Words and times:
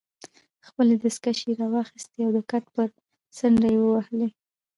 خپلې 0.67 0.93
دستکشې 1.03 1.45
يې 1.49 1.53
راواخیستې 1.61 2.19
او 2.25 2.31
د 2.35 2.39
کټ 2.51 2.63
پر 2.75 2.89
څنډه 3.37 3.67
ېې 3.73 3.79
ووهلې. 3.81 4.29